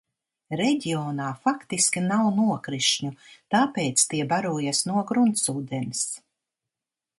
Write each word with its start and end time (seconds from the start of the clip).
Reģionā 0.59 1.27
faktiski 1.43 2.01
nav 2.05 2.29
nokrišņu, 2.39 3.13
tāpēc 3.57 4.07
tie 4.15 4.27
barojas 4.33 4.83
no 4.91 5.07
gruntsūdens. 5.13 6.05